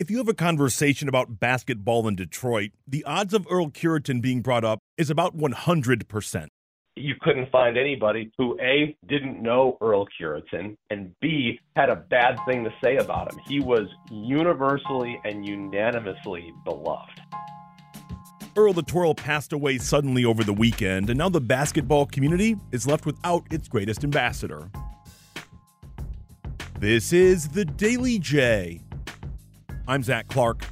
[0.00, 4.40] If you have a conversation about basketball in Detroit, the odds of Earl Cureton being
[4.40, 6.46] brought up is about 100%.
[6.96, 12.38] You couldn't find anybody who A, didn't know Earl Cureton, and B, had a bad
[12.48, 13.40] thing to say about him.
[13.46, 17.20] He was universally and unanimously beloved.
[18.56, 22.86] Earl the Twirl passed away suddenly over the weekend, and now the basketball community is
[22.86, 24.70] left without its greatest ambassador.
[26.78, 28.80] This is the Daily J.
[29.90, 30.64] I'm Zach Clark.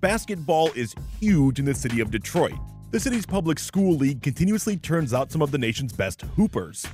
[0.00, 2.58] Basketball is huge in the city of Detroit.
[2.90, 6.84] The city's public school league continuously turns out some of the nation's best hoopers.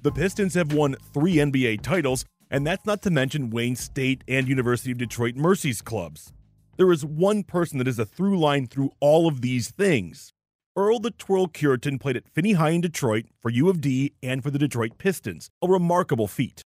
[0.00, 4.48] The Pistons have won three NBA titles, and that's not to mention Wayne State and
[4.48, 6.32] University of Detroit Mercy's clubs.
[6.78, 10.32] There is one person that is a through line through all of these things.
[10.74, 14.42] Earl the Twirl Cureton played at Finney High in Detroit for U of D and
[14.42, 16.62] for the Detroit Pistons, a remarkable feat.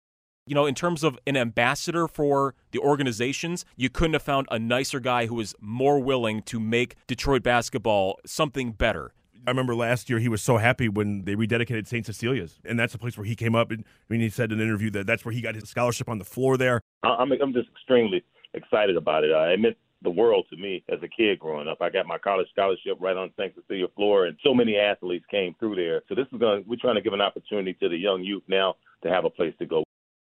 [0.45, 4.59] You know, in terms of an ambassador for the organizations, you couldn't have found a
[4.59, 9.13] nicer guy who was more willing to make Detroit basketball something better.
[9.47, 12.05] I remember last year he was so happy when they rededicated St.
[12.05, 13.71] Cecilia's, and that's the place where he came up.
[13.71, 16.09] And I mean, he said in an interview that that's where he got his scholarship
[16.09, 16.81] on the floor there.
[17.03, 18.21] I'm I'm just extremely
[18.53, 19.31] excited about it.
[19.31, 21.77] Uh, I admit the world to me as a kid growing up.
[21.81, 23.53] I got my college scholarship right on St.
[23.55, 26.01] Cecilia floor, and so many athletes came through there.
[26.09, 26.65] So this is going.
[26.67, 29.53] We're trying to give an opportunity to the young youth now to have a place
[29.59, 29.83] to go.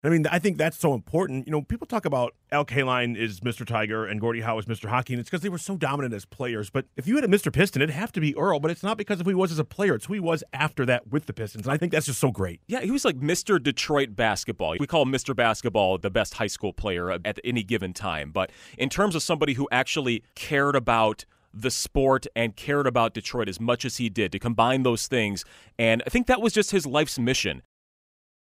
[0.04, 1.48] I mean, I think that's so important.
[1.48, 3.66] You know, people talk about Al Kaline is Mr.
[3.66, 4.88] Tiger and Gordie Howe is Mr.
[4.88, 6.70] Hockey, and it's because they were so dominant as players.
[6.70, 7.52] But if you had a Mr.
[7.52, 9.58] Piston, it'd have to be Earl, but it's not because of who he was as
[9.58, 9.96] a player.
[9.96, 11.66] It's who he was after that with the Pistons.
[11.66, 12.60] And I think that's just so great.
[12.68, 13.60] Yeah, he was like Mr.
[13.60, 14.76] Detroit basketball.
[14.78, 15.34] We call Mr.
[15.34, 18.30] Basketball the best high school player at any given time.
[18.30, 23.48] But in terms of somebody who actually cared about the sport and cared about Detroit
[23.48, 25.44] as much as he did to combine those things.
[25.78, 27.62] And I think that was just his life's mission.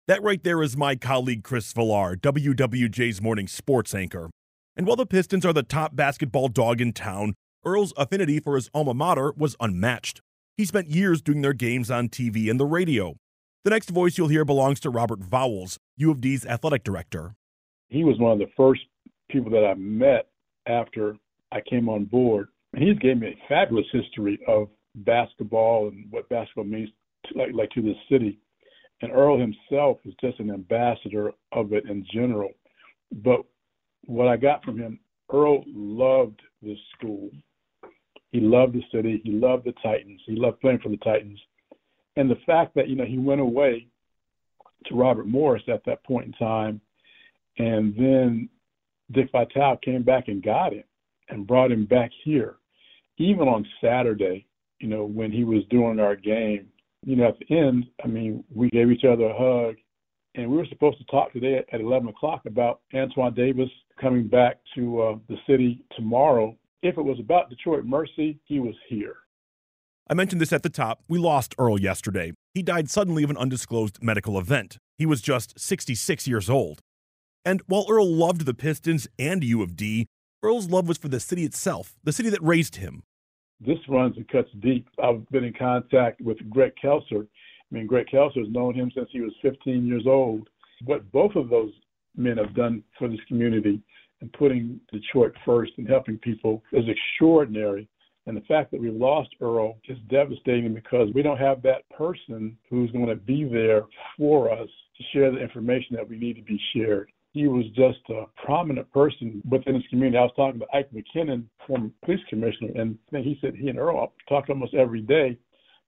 [0.08, 4.30] That right there is my colleague Chris Villar, WWJ's morning sports anchor.
[4.76, 7.34] And while the Pistons are the top basketball dog in town,
[7.66, 10.22] Earl's affinity for his alma mater was unmatched.
[10.58, 13.16] He spent years doing their games on TV and the radio.
[13.64, 17.34] The next voice you'll hear belongs to Robert Vowels, U of D's athletic director.
[17.90, 18.82] He was one of the first
[19.32, 20.28] people that I met
[20.68, 21.18] after
[21.52, 22.50] I came on board.
[22.74, 24.68] And he's gave me a fabulous history of
[24.98, 26.90] basketball and what basketball means
[27.26, 28.38] to, like, like to this city.
[29.02, 32.52] And Earl himself is just an ambassador of it in general.
[33.24, 33.42] But
[34.06, 35.00] what I got from him,
[35.32, 37.30] Earl loved this school.
[38.32, 39.22] He loved the city.
[39.24, 40.22] He loved the Titans.
[40.26, 41.40] He loved playing for the Titans.
[42.16, 43.88] And the fact that, you know, he went away
[44.86, 46.80] to Robert Morris at that point in time,
[47.58, 48.50] and then
[49.12, 50.84] Dick Vitale came back and got him
[51.30, 52.58] and brought him back here.
[53.18, 54.46] Even on Saturday,
[54.80, 56.68] you know, when he was doing our game,
[57.06, 59.76] you know, at the end, I mean, we gave each other a hug,
[60.34, 63.70] and we were supposed to talk today at 11 o'clock about Antoine Davis
[64.02, 66.58] coming back to uh, the city tomorrow.
[66.82, 69.18] If it was about Detroit Mercy, he was here.
[70.10, 71.04] I mentioned this at the top.
[71.08, 72.34] We lost Earl yesterday.
[72.54, 74.78] He died suddenly of an undisclosed medical event.
[74.98, 76.80] He was just 66 years old.
[77.44, 80.08] And while Earl loved the Pistons and U of D,
[80.44, 83.04] Earl's love was for the city itself, the city that raised him
[83.60, 84.88] this runs and cuts deep.
[85.02, 87.22] I've been in contact with Greg Kelser.
[87.22, 90.50] I mean, Greg Kelser has known him since he was 15 years old.
[90.86, 91.72] What both of those
[92.16, 93.82] men have done for this community
[94.22, 97.88] and putting Detroit first and helping people is extraordinary.
[98.28, 102.58] And the fact that we've lost Earl is devastating because we don't have that person
[102.70, 103.84] who's going to be there
[104.18, 104.68] for us
[104.98, 108.90] to share the information that we need to be shared he was just a prominent
[108.94, 110.18] person within his community.
[110.18, 114.14] I was talking to Ike McKinnon, former police commissioner, and he said he and Earl
[114.30, 115.38] talked almost every day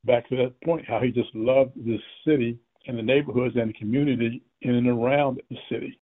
[0.03, 3.73] back to that point, how he just loved this city and the neighborhoods and the
[3.73, 5.97] community in and around the city.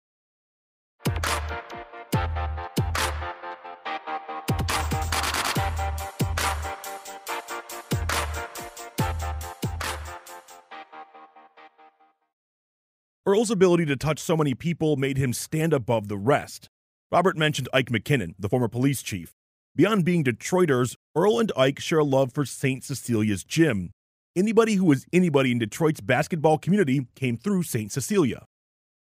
[13.33, 16.69] Earl's ability to touch so many people made him stand above the rest.
[17.11, 19.33] Robert mentioned Ike McKinnon, the former police chief.
[19.75, 22.85] Beyond being Detroiters, Earl and Ike share a love for St.
[22.85, 23.93] Cecilia's gym.
[24.37, 27.91] Anybody who was anybody in Detroit's basketball community came through St.
[27.91, 28.45] Cecilia.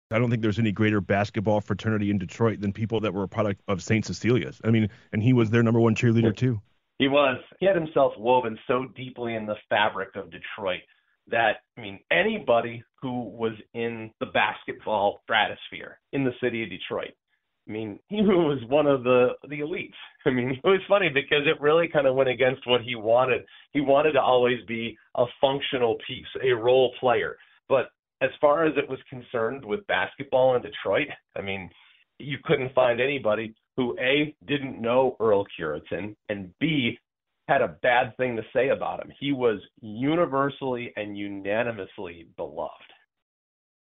[0.10, 3.28] I don't think there's any greater basketball fraternity in Detroit than people that were a
[3.28, 4.04] product of St.
[4.04, 4.60] Cecilia's.
[4.64, 6.60] I mean, and he was their number one cheerleader too.
[6.98, 7.38] He was.
[7.60, 10.82] He had himself woven so deeply in the fabric of Detroit
[11.28, 17.14] that I mean anybody who was in the basketball stratosphere in the city of Detroit.
[17.68, 19.94] I mean, he was one of the the elites.
[20.26, 23.44] I mean, it was funny because it really kind of went against what he wanted.
[23.74, 27.38] He wanted to always be a functional piece, a role player.
[27.70, 27.90] But
[28.22, 31.70] as far as it was concerned with basketball in Detroit, I mean,
[32.20, 36.98] you couldn't find anybody who A didn't know Earl Cureton and B
[37.48, 39.12] had a bad thing to say about him.
[39.20, 42.72] He was universally and unanimously beloved.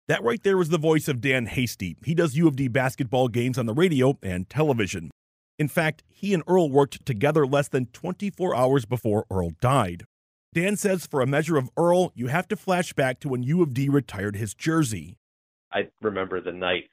[0.08, 1.96] That right there was the voice of Dan Hasty.
[2.04, 5.10] He does U of D basketball games on the radio and television.
[5.58, 10.04] In fact, he and Earl worked together less than 24 hours before Earl died.
[10.54, 13.62] Dan says for a measure of Earl, you have to flash back to when U
[13.62, 15.16] of D retired his jersey.
[15.72, 16.90] I remember the night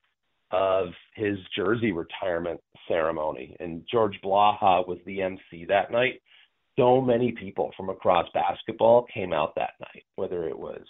[0.51, 6.21] of his jersey retirement ceremony, and George Blaha was the MC that night
[6.79, 10.81] so many people from across basketball came out that night, whether it was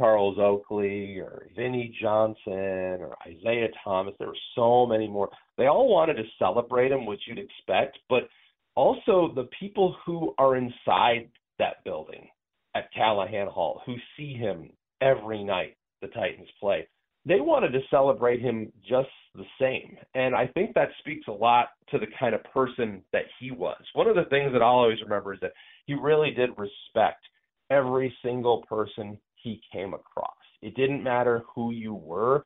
[0.00, 4.14] Charles Oakley or Vinnie Johnson or Isiah Thomas.
[4.18, 5.28] There were so many more.
[5.58, 8.28] They all wanted to celebrate him, which you'd expect, but
[8.74, 11.28] also the people who are inside
[11.58, 12.28] that building
[12.74, 14.70] at Calihan Hall who see him
[15.02, 16.86] every night the Titans play
[17.26, 19.98] they wanted to celebrate him just the same.
[20.14, 23.82] And I think that speaks a lot to the kind of person that he was.
[23.94, 25.52] One of the things that I'll always remember is that
[25.86, 27.22] he really did respect
[27.70, 30.30] every single person he came across.
[30.62, 32.44] It didn't matter who you were.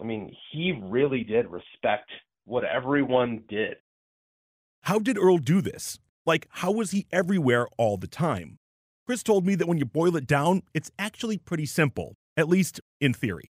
[0.00, 2.10] I mean, he really did respect
[2.44, 3.76] what everyone did.
[4.82, 5.98] How did Earl do this?
[6.24, 8.58] Like, how was he everywhere all the time?
[9.06, 12.80] Chris told me that when you boil it down, it's actually pretty simple, at least
[13.00, 13.50] in theory.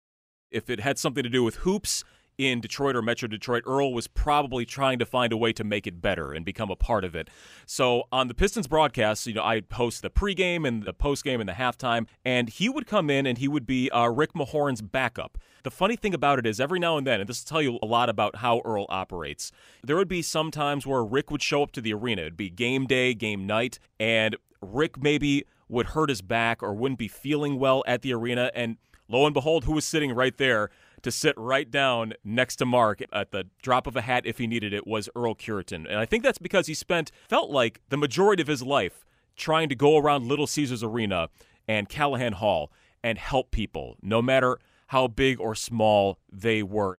[0.53, 2.05] If it had something to do with hoops
[2.39, 5.87] in Detroit or Metro Detroit, Earl was probably trying to find a way to make
[5.87, 7.29] it better and become a part of it.
[7.67, 11.49] So on the Pistons broadcast, you know, I host the pregame and the postgame and
[11.49, 15.39] the halftime, and he would come in and he would be uh, Rick Mahorn's backup.
[15.63, 17.79] The funny thing about it is, every now and then, and this will tell you
[17.83, 19.53] a lot about how Earl operates,
[19.83, 22.23] there would be some times where Rick would show up to the arena.
[22.23, 26.99] It'd be game day, game night, and Rick maybe would hurt his back or wouldn't
[26.99, 28.77] be feeling well at the arena, and
[29.13, 30.71] Lo and behold, who was sitting right there
[31.03, 34.47] to sit right down next to Mark at the drop of a hat if he
[34.47, 35.87] needed it was Earl Cureton.
[35.87, 39.05] And I think that's because he spent, felt like the majority of his life
[39.37, 41.29] trying to go around Little Caesars Arena
[41.69, 42.73] and Calihan Hall
[43.05, 46.99] and help people, no matter how big or small they were.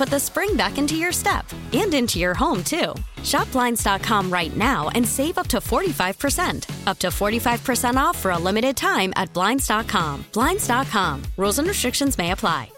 [0.01, 2.95] put the spring back into your step and into your home, too.
[3.23, 6.87] Shop Blinds.com right now and save up to 45%.
[6.87, 10.25] Up to 45% off for a limited time at Blinds.com.
[10.33, 11.21] Blinds.com.
[11.37, 12.71] Rules and restrictions may apply.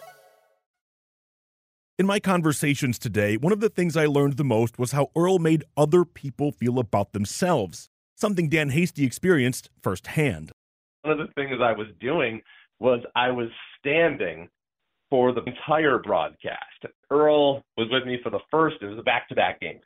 [1.97, 5.39] In my conversations today, one of the things I learned the most was how Earl
[5.39, 10.51] made other people feel about themselves, something Dan Hasty experienced firsthand.
[11.03, 12.41] One of the things I was doing
[12.81, 13.47] was I was
[13.79, 14.49] standing
[15.13, 16.87] for the entire broadcast.
[17.11, 19.79] Earl was with me for the first, it was a back to back game.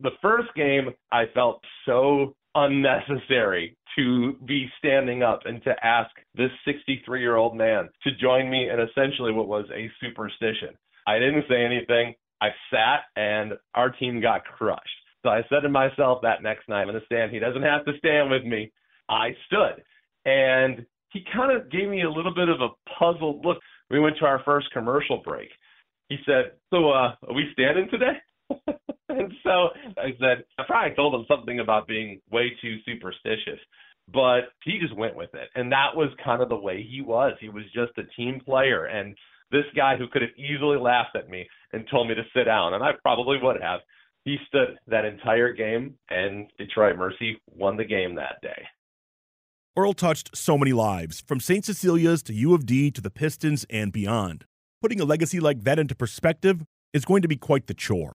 [0.00, 6.50] The first game, I felt so unnecessary to be standing up and to ask this
[6.64, 10.70] 63 year old man to join me in essentially what was a superstition.
[11.06, 12.16] I didn't say anything.
[12.40, 14.82] I sat and our team got crushed.
[15.22, 17.30] So I said to myself that next night, I'm going to stand.
[17.30, 18.72] He doesn't have to stand with me.
[19.08, 19.84] I stood.
[20.24, 23.58] And he kind of gave me a little bit of a puzzled look.
[23.92, 25.50] We went to our first commercial break.
[26.08, 28.14] He said, So, uh, are we standing today?
[29.10, 29.68] and so
[29.98, 33.60] I said, I probably told him something about being way too superstitious,
[34.10, 35.48] but he just went with it.
[35.54, 37.34] And that was kind of the way he was.
[37.38, 38.86] He was just a team player.
[38.86, 39.14] And
[39.50, 42.72] this guy who could have easily laughed at me and told me to sit down,
[42.72, 43.80] and I probably would have.
[44.24, 48.62] He stood that entire game, and Detroit Mercy won the game that day.
[49.76, 51.64] Earl touched so many lives, from St.
[51.64, 54.44] Cecilia's to U of D to the Pistons and beyond.
[54.80, 58.12] Putting a legacy like that into perspective is going to be quite the chore.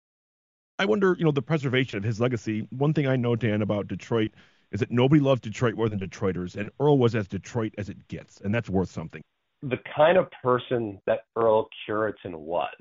[0.79, 2.67] I wonder, you know, the preservation of his legacy.
[2.71, 4.33] One thing I know, Dan, about Detroit
[4.73, 8.09] is that nobody loves Detroit more than Detroiters, and Earl was as Detroit as it
[8.09, 9.23] gets, and that's worth something
[9.71, 12.75] the kind of person that Earl Cureton was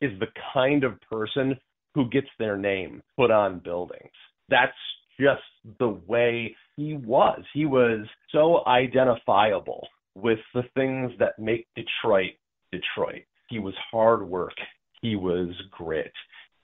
[0.00, 1.56] is the kind of person
[1.94, 4.10] who gets their name put on buildings.
[4.48, 4.72] That's
[5.18, 5.42] just
[5.78, 7.42] the way he was.
[7.52, 12.32] He was so identifiable with the things that make Detroit
[12.72, 13.22] Detroit.
[13.48, 14.54] He was hard work.
[15.02, 16.12] He was grit.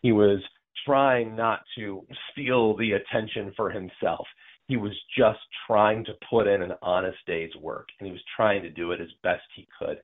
[0.02, 0.40] He was
[0.84, 4.26] trying not to steal the attention for himself
[4.70, 8.62] he was just trying to put in an honest day's work and he was trying
[8.62, 10.00] to do it as best he could.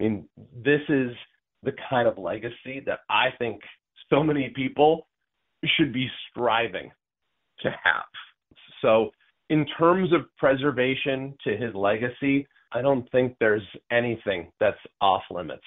[0.00, 0.26] I mean,
[0.64, 1.10] this is
[1.62, 3.60] the kind of legacy that I think
[4.08, 5.06] so many people
[5.76, 6.90] should be striving
[7.60, 8.04] to have.
[8.82, 9.10] So,
[9.48, 15.62] in terms of preservation to his legacy, I don't think there's anything that's off limits.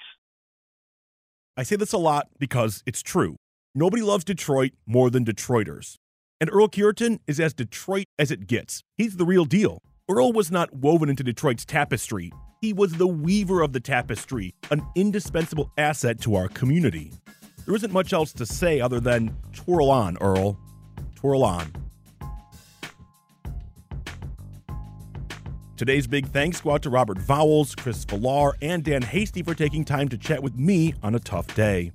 [1.56, 3.36] I say this a lot because it's true.
[3.74, 5.96] Nobody loves Detroit more than Detroiters.
[6.42, 8.82] And Earl Cureton is as Detroit as it gets.
[8.98, 9.80] He's the real deal.
[10.10, 12.32] Earl was not woven into Detroit's tapestry.
[12.62, 17.12] He was the weaver of the tapestry, an indispensable asset to our community.
[17.66, 20.58] There isn't much else to say other than twirl on, Earl.
[21.20, 21.72] Twirl on.
[25.76, 29.84] Today's big thanks go out to Robert Vowels, Chris Villar, and Dan Hasty for taking
[29.84, 31.92] time to chat with me on a tough day.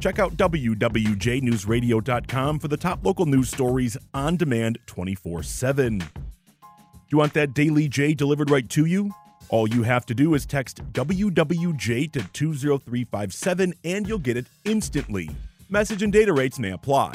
[0.00, 5.98] Check out WWJNewsRadio.com for the top local news stories on demand 24 7.
[5.98, 6.06] Do
[7.10, 9.14] you want that Daily J delivered right to you?
[9.48, 15.30] All you have to do is text WWJ to 20357 and you'll get it instantly.
[15.70, 17.14] Message and data rates may apply.